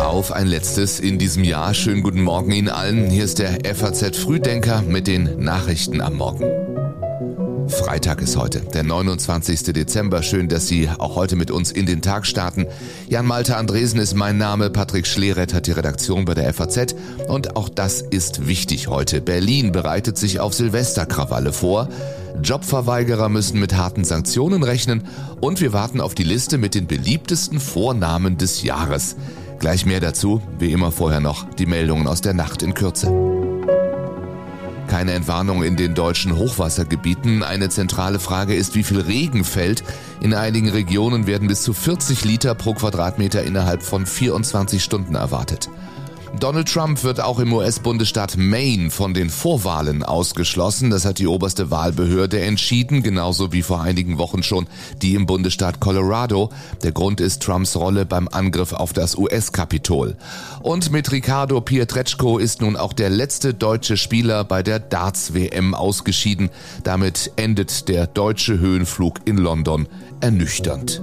[0.00, 1.72] Auf ein letztes in diesem Jahr.
[1.74, 3.08] Schönen guten Morgen Ihnen allen.
[3.08, 6.63] Hier ist der FAZ Frühdenker mit den Nachrichten am Morgen.
[7.68, 9.62] Freitag ist heute, der 29.
[9.72, 10.22] Dezember.
[10.22, 12.66] Schön, dass Sie auch heute mit uns in den Tag starten.
[13.08, 16.94] Jan Malte Andresen ist mein Name, Patrick Schleret hat die Redaktion bei der FAZ
[17.28, 19.20] und auch das ist wichtig heute.
[19.20, 21.88] Berlin bereitet sich auf Silvesterkrawalle vor.
[22.42, 25.04] Jobverweigerer müssen mit harten Sanktionen rechnen
[25.40, 29.16] und wir warten auf die Liste mit den beliebtesten Vornamen des Jahres.
[29.58, 33.33] Gleich mehr dazu, wie immer vorher noch die Meldungen aus der Nacht in Kürze.
[34.94, 37.42] Keine Entwarnung in den deutschen Hochwassergebieten.
[37.42, 39.82] Eine zentrale Frage ist, wie viel Regen fällt.
[40.20, 45.68] In einigen Regionen werden bis zu 40 Liter pro Quadratmeter innerhalb von 24 Stunden erwartet.
[46.40, 50.90] Donald Trump wird auch im US-Bundesstaat Maine von den Vorwahlen ausgeschlossen.
[50.90, 54.66] Das hat die oberste Wahlbehörde entschieden, genauso wie vor einigen Wochen schon
[55.00, 56.50] die im Bundesstaat Colorado.
[56.82, 60.16] Der Grund ist Trumps Rolle beim Angriff auf das US-Kapitol.
[60.60, 66.50] Und mit Ricardo Pietreczko ist nun auch der letzte deutsche Spieler bei der Darts-WM ausgeschieden.
[66.82, 69.88] Damit endet der deutsche Höhenflug in London
[70.20, 71.02] ernüchternd.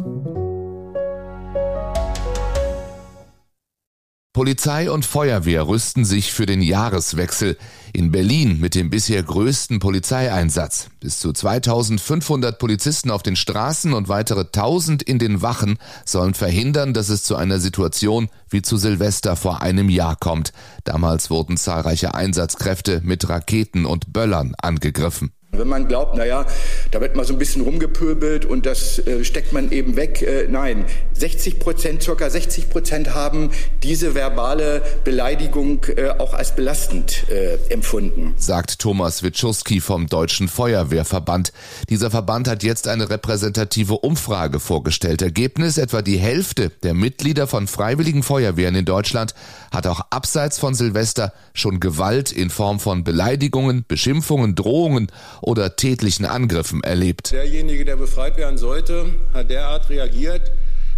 [4.33, 7.57] Polizei und Feuerwehr rüsten sich für den Jahreswechsel.
[7.91, 10.87] In Berlin mit dem bisher größten Polizeieinsatz.
[11.01, 16.93] Bis zu 2500 Polizisten auf den Straßen und weitere 1000 in den Wachen sollen verhindern,
[16.93, 20.53] dass es zu einer Situation wie zu Silvester vor einem Jahr kommt.
[20.85, 25.33] Damals wurden zahlreiche Einsatzkräfte mit Raketen und Böllern angegriffen.
[25.53, 26.45] Wenn man glaubt, naja,
[26.91, 30.21] da wird mal so ein bisschen rumgepöbelt und das äh, steckt man eben weg.
[30.21, 33.51] Äh, nein, 60 Prozent, circa 60 Prozent haben
[33.83, 38.33] diese verbale Beleidigung äh, auch als belastend äh, empfunden.
[38.37, 41.51] Sagt Thomas Witschurski vom Deutschen Feuerwehrverband.
[41.89, 45.21] Dieser Verband hat jetzt eine repräsentative Umfrage vorgestellt.
[45.21, 49.35] Ergebnis, etwa die Hälfte der Mitglieder von freiwilligen Feuerwehren in Deutschland
[49.69, 56.25] hat auch abseits von Silvester schon Gewalt in Form von Beleidigungen, Beschimpfungen, Drohungen oder tätlichen
[56.25, 57.31] Angriffen erlebt.
[57.31, 60.51] Derjenige, der befreit werden sollte, hat derart reagiert,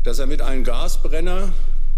[0.04, 1.54] dass er mit einem Gasbrenner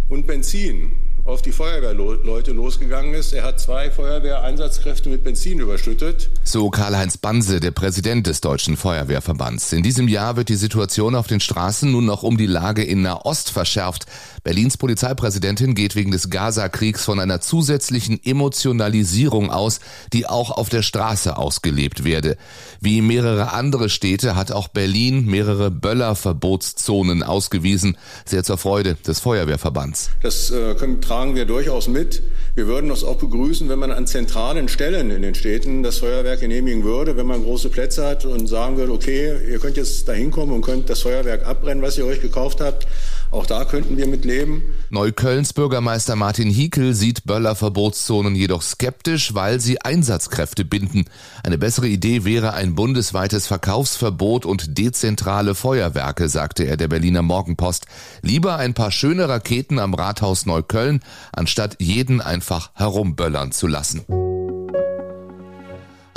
[0.09, 0.91] und Benzin
[1.23, 3.33] auf die Feuerwehrleute losgegangen ist.
[3.33, 6.29] Er hat zwei Feuerwehreinsatzkräfte mit Benzin überschüttet.
[6.43, 9.73] So Karl-Heinz Banse, der Präsident des Deutschen Feuerwehrverbands.
[9.73, 13.01] In diesem Jahr wird die Situation auf den Straßen nun noch um die Lage in
[13.01, 14.05] Nahost verschärft.
[14.43, 19.79] Berlins Polizeipräsidentin geht wegen des Gaza-Kriegs von einer zusätzlichen Emotionalisierung aus,
[20.13, 22.37] die auch auf der Straße ausgelebt werde.
[22.79, 30.11] Wie mehrere andere Städte hat auch Berlin mehrere Böllerverbotszonen ausgewiesen, sehr zur Freude des Feuerwehrverbands.
[30.21, 32.23] Das äh, können tragen wir durchaus mit.
[32.55, 36.39] Wir würden es auch begrüßen, wenn man an zentralen Stellen in den Städten das Feuerwerk
[36.39, 40.13] genehmigen würde, wenn man große Plätze hat und sagen würde, okay, ihr könnt jetzt da
[40.13, 42.87] hinkommen und könnt das Feuerwerk abbrennen, was ihr euch gekauft habt.
[43.31, 44.61] Auch da könnten wir mit leben.
[44.89, 51.05] Neuköllns Bürgermeister Martin Hiekel sieht Böller-Verbotszonen jedoch skeptisch, weil sie Einsatzkräfte binden.
[51.43, 57.85] Eine bessere Idee wäre ein bundesweites Verkaufsverbot und dezentrale Feuerwerke, sagte er der Berliner Morgenpost.
[58.21, 64.05] Lieber ein paar schöne Raketen am Rathaus Neukölln, anstatt jeden einfach herumböllern zu lassen.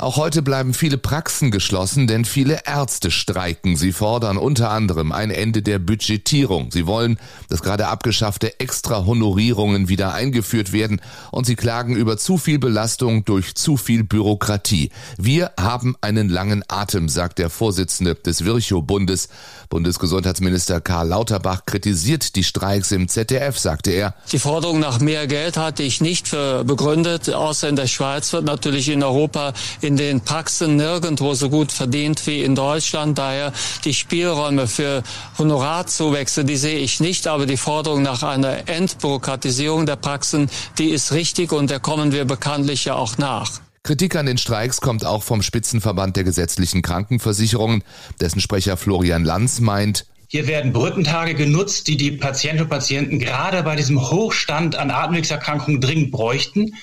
[0.01, 3.75] Auch heute bleiben viele Praxen geschlossen, denn viele Ärzte streiken.
[3.75, 6.71] Sie fordern unter anderem ein Ende der Budgetierung.
[6.71, 11.01] Sie wollen, dass gerade abgeschaffte Extra-Honorierungen wieder eingeführt werden
[11.31, 14.89] und sie klagen über zu viel Belastung durch zu viel Bürokratie.
[15.17, 19.27] Wir haben einen langen Atem, sagt der Vorsitzende des Virchow-Bundes.
[19.67, 24.15] Bundesgesundheitsminister Karl Lauterbach kritisiert die Streiks im ZDF, sagte er.
[24.31, 28.45] Die Forderung nach mehr Geld hatte ich nicht für begründet, außer in der Schweiz wird
[28.45, 29.51] natürlich in Europa
[29.97, 33.17] den Praxen nirgendwo so gut verdient wie in Deutschland.
[33.17, 33.53] Daher
[33.85, 35.03] die Spielräume für
[35.37, 37.27] Honorarzuwächse, die sehe ich nicht.
[37.27, 42.25] Aber die Forderung nach einer Entbürokratisierung der Praxen, die ist richtig und der kommen wir
[42.25, 43.61] bekanntlich ja auch nach.
[43.83, 47.83] Kritik an den Streiks kommt auch vom Spitzenverband der gesetzlichen Krankenversicherungen,
[48.19, 53.63] dessen Sprecher Florian Lanz meint, hier werden Brückentage genutzt, die die Patientinnen und Patienten gerade
[53.63, 56.75] bei diesem Hochstand an Atemwegserkrankungen dringend bräuchten.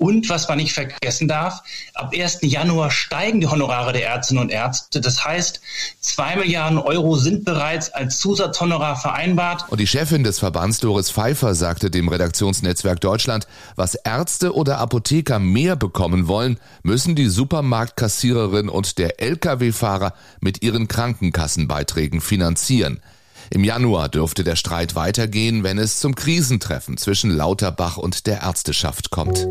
[0.00, 1.62] Und was man nicht vergessen darf,
[1.92, 2.38] ab 1.
[2.40, 5.02] Januar steigen die Honorare der Ärztinnen und Ärzte.
[5.02, 5.60] Das heißt,
[6.00, 9.66] zwei Milliarden Euro sind bereits als Zusatzhonorar vereinbart.
[9.68, 15.38] Und die Chefin des Verbands Doris Pfeiffer sagte dem Redaktionsnetzwerk Deutschland, was Ärzte oder Apotheker
[15.38, 23.02] mehr bekommen wollen, müssen die Supermarktkassiererin und der Lkw-Fahrer mit ihren Krankenkassenbeiträgen finanzieren.
[23.50, 29.10] Im Januar dürfte der Streit weitergehen, wenn es zum Krisentreffen zwischen Lauterbach und der Ärzteschaft
[29.10, 29.46] kommt.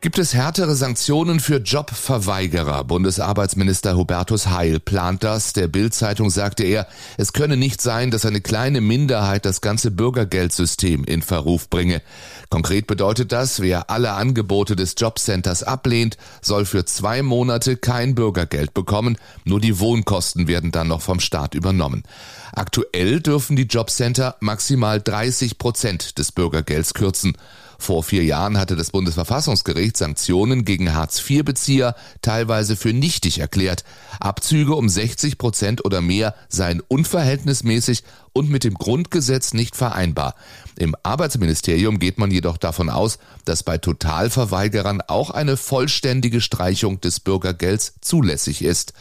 [0.00, 2.84] Gibt es härtere Sanktionen für Jobverweigerer?
[2.84, 5.54] Bundesarbeitsminister Hubertus Heil plant das.
[5.54, 6.86] Der Bild-Zeitung sagte er,
[7.16, 12.00] es könne nicht sein, dass eine kleine Minderheit das ganze Bürgergeldsystem in Verruf bringe.
[12.48, 18.74] Konkret bedeutet das, wer alle Angebote des Jobcenters ablehnt, soll für zwei Monate kein Bürgergeld
[18.74, 19.16] bekommen.
[19.44, 22.04] Nur die Wohnkosten werden dann noch vom Staat übernommen.
[22.52, 27.36] Aktuell dürfen die Jobcenter maximal 30 Prozent des Bürgergelds kürzen.
[27.80, 33.84] Vor vier Jahren hatte das Bundesverfassungsgericht Sanktionen gegen Hartz-IV-Bezieher teilweise für nichtig erklärt.
[34.18, 38.02] Abzüge um 60 Prozent oder mehr seien unverhältnismäßig
[38.32, 40.34] und mit dem Grundgesetz nicht vereinbar.
[40.76, 47.20] Im Arbeitsministerium geht man jedoch davon aus, dass bei Totalverweigerern auch eine vollständige Streichung des
[47.20, 48.92] Bürgergelds zulässig ist.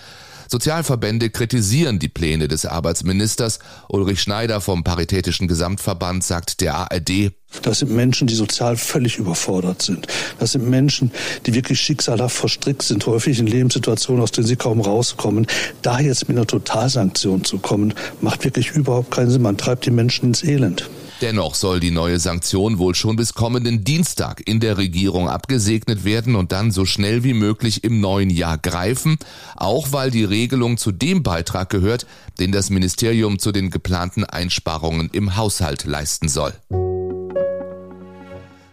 [0.49, 3.59] Sozialverbände kritisieren die Pläne des Arbeitsministers.
[3.89, 9.81] Ulrich Schneider vom Paritätischen Gesamtverband sagt der ARD, das sind Menschen, die sozial völlig überfordert
[9.81, 10.07] sind.
[10.37, 11.11] Das sind Menschen,
[11.45, 15.47] die wirklich schicksalhaft verstrickt sind, häufig in Lebenssituationen, aus denen sie kaum rauskommen.
[15.81, 19.41] Da jetzt mit einer Totalsanktion zu kommen, macht wirklich überhaupt keinen Sinn.
[19.41, 20.89] Man treibt die Menschen ins Elend.
[21.21, 26.35] Dennoch soll die neue Sanktion wohl schon bis kommenden Dienstag in der Regierung abgesegnet werden
[26.35, 29.17] und dann so schnell wie möglich im neuen Jahr greifen,
[29.55, 32.05] auch weil die Regelung zu dem Beitrag gehört,
[32.39, 36.53] den das Ministerium zu den geplanten Einsparungen im Haushalt leisten soll.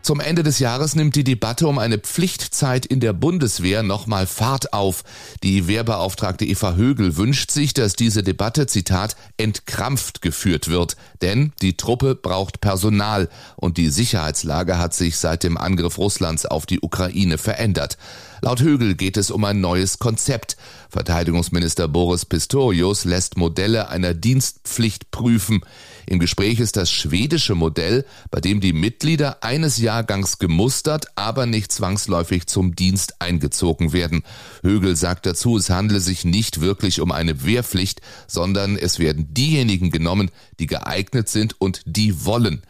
[0.05, 4.75] Zum Ende des Jahres nimmt die Debatte um eine Pflichtzeit in der Bundeswehr nochmal Fahrt
[4.75, 5.03] auf.
[5.43, 10.99] Die Wehrbeauftragte Eva Högel wünscht sich, dass diese Debatte, Zitat, entkrampft geführt wird.
[11.23, 16.67] Denn die Truppe braucht Personal und die Sicherheitslage hat sich seit dem Angriff Russlands auf
[16.67, 17.97] die Ukraine verändert.
[18.45, 20.59] Laut Högel geht es um ein neues Konzept.
[20.91, 25.63] Verteidigungsminister Boris Pistorius lässt Modelle einer Dienstpflicht prüfen.
[26.05, 31.73] Im Gespräch ist das schwedische Modell, bei dem die Mitglieder eines Jahrgangs gemustert, aber nicht
[31.73, 34.25] zwangsläufig zum Dienst eingezogen werden.
[34.63, 39.91] Högel sagt dazu, es handle sich nicht wirklich um eine Wehrpflicht, sondern es werden diejenigen
[39.91, 42.61] genommen, die geeignet sind und die wollen.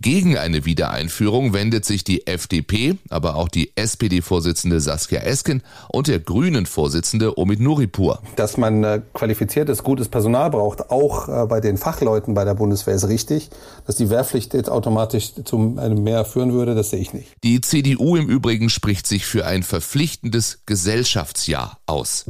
[0.00, 6.20] Gegen eine Wiedereinführung wendet sich die FDP, aber auch die SPD-Vorsitzende Saskia Esken und der
[6.20, 8.20] Grünen-Vorsitzende Omid Nuripur.
[8.36, 12.94] Dass man äh, qualifiziertes, gutes Personal braucht, auch äh, bei den Fachleuten bei der Bundeswehr,
[12.94, 13.50] ist richtig.
[13.86, 17.32] Dass die Wehrpflicht jetzt automatisch zu einem Mehr führen würde, das sehe ich nicht.
[17.44, 22.26] Die CDU im Übrigen spricht sich für ein verpflichtendes Gesellschaftsjahr aus.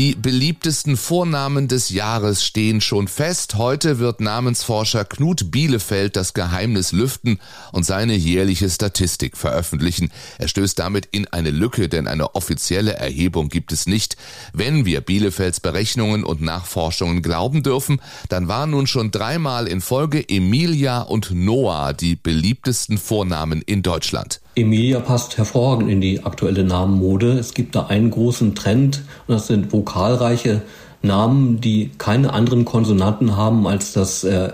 [0.00, 3.56] Die beliebtesten Vornamen des Jahres stehen schon fest.
[3.56, 7.38] Heute wird Namensforscher Knut Bielefeld das Geheimnis lüften
[7.72, 10.10] und seine jährliche Statistik veröffentlichen.
[10.38, 14.16] Er stößt damit in eine Lücke, denn eine offizielle Erhebung gibt es nicht.
[14.54, 18.00] Wenn wir Bielefelds Berechnungen und Nachforschungen glauben dürfen,
[18.30, 24.40] dann waren nun schon dreimal in Folge Emilia und Noah die beliebtesten Vornamen in Deutschland.
[24.56, 27.32] Emilia passt hervorragend in die aktuelle Namenmode.
[27.38, 30.62] Es gibt da einen großen Trend und das sind vokalreiche
[31.02, 34.52] Namen, die keine anderen Konsonanten haben als das äh,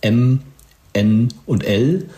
[0.00, 0.40] M,
[0.92, 2.08] N und L.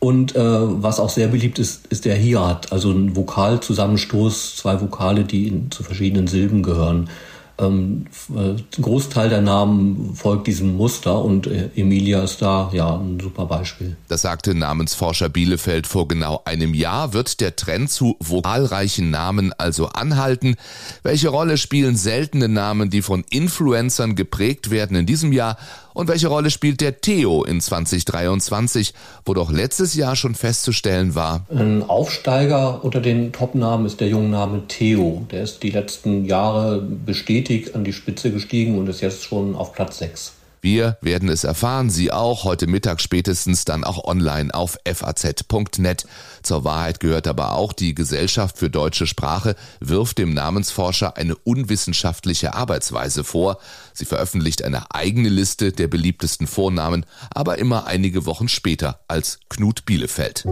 [0.00, 5.24] Und äh, was auch sehr beliebt ist, ist der Hiat, also ein Vokalzusammenstoß, zwei Vokale,
[5.24, 7.08] die in, zu verschiedenen Silben gehören.
[7.56, 13.20] Ähm, äh, Großteil der Namen folgt diesem Muster und äh, Emilia ist da ja ein
[13.20, 13.96] super Beispiel.
[14.08, 17.12] Das sagte Namensforscher Bielefeld vor genau einem Jahr.
[17.12, 20.56] Wird der Trend zu vokalreichen Namen also anhalten?
[21.04, 25.56] Welche Rolle spielen seltene Namen, die von Influencern geprägt werden in diesem Jahr?
[25.94, 28.92] Und welche Rolle spielt der Theo in 2023,
[29.24, 31.46] wo doch letztes Jahr schon festzustellen war?
[31.48, 35.24] Ein Aufsteiger unter den Topnamen ist der Jungname Theo.
[35.30, 39.72] Der ist die letzten Jahre bestätigt an die Spitze gestiegen und ist jetzt schon auf
[39.72, 40.32] Platz 6.
[40.64, 46.06] Wir werden es erfahren, Sie auch, heute Mittag spätestens dann auch online auf faz.net.
[46.42, 52.54] Zur Wahrheit gehört aber auch, die Gesellschaft für deutsche Sprache wirft dem Namensforscher eine unwissenschaftliche
[52.54, 53.58] Arbeitsweise vor.
[53.92, 59.84] Sie veröffentlicht eine eigene Liste der beliebtesten Vornamen, aber immer einige Wochen später als Knut
[59.84, 60.46] Bielefeld.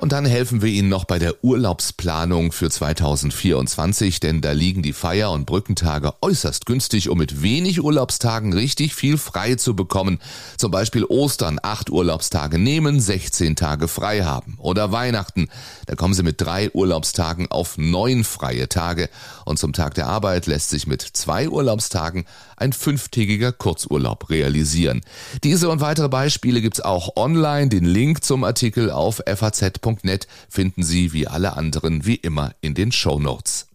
[0.00, 4.92] Und dann helfen wir Ihnen noch bei der Urlaubsplanung für 2024, denn da liegen die
[4.92, 10.20] Feier- und Brückentage äußerst günstig, um mit wenig Urlaubstagen richtig viel frei zu bekommen.
[10.56, 14.56] Zum Beispiel Ostern acht Urlaubstage nehmen, 16 Tage frei haben.
[14.58, 15.48] Oder Weihnachten,
[15.86, 19.10] da kommen Sie mit drei Urlaubstagen auf neun freie Tage.
[19.46, 22.24] Und zum Tag der Arbeit lässt sich mit zwei Urlaubstagen
[22.56, 25.00] ein fünftägiger Kurzurlaub realisieren.
[25.42, 27.68] Diese und weitere Beispiele gibt's auch online.
[27.68, 29.20] Den Link zum Artikel auf
[29.88, 33.66] faz.net finden Sie wie alle anderen wie immer in den Show Notes.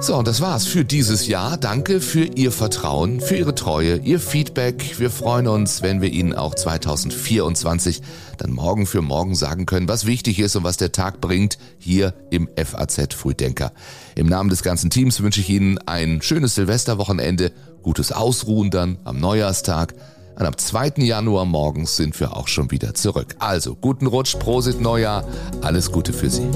[0.00, 1.56] So, und das war's für dieses Jahr.
[1.56, 4.98] Danke für Ihr Vertrauen, für Ihre Treue, Ihr Feedback.
[4.98, 8.02] Wir freuen uns, wenn wir Ihnen auch 2024
[8.36, 12.14] dann morgen für morgen sagen können, was wichtig ist und was der Tag bringt hier
[12.30, 13.70] im FAZ Frühdenker.
[14.16, 19.20] Im Namen des ganzen Teams wünsche ich Ihnen ein schönes Silvesterwochenende, gutes Ausruhen dann am
[19.20, 19.94] Neujahrstag.
[20.34, 20.94] Und am 2.
[20.98, 23.36] Januar morgens sind wir auch schon wieder zurück.
[23.38, 25.24] Also, guten Rutsch, Prosit Neujahr,
[25.60, 26.48] alles Gute für Sie.